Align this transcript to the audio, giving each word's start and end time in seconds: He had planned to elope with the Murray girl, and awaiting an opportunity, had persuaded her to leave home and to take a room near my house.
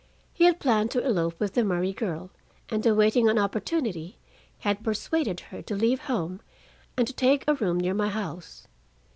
He 0.33 0.45
had 0.45 0.59
planned 0.59 0.89
to 0.89 1.07
elope 1.07 1.39
with 1.39 1.53
the 1.53 1.63
Murray 1.63 1.93
girl, 1.93 2.31
and 2.69 2.83
awaiting 2.87 3.29
an 3.29 3.37
opportunity, 3.37 4.17
had 4.61 4.83
persuaded 4.83 5.41
her 5.51 5.61
to 5.61 5.75
leave 5.75 5.99
home 6.09 6.41
and 6.97 7.05
to 7.05 7.13
take 7.13 7.43
a 7.47 7.53
room 7.53 7.79
near 7.79 7.93
my 7.93 8.09
house. 8.09 8.65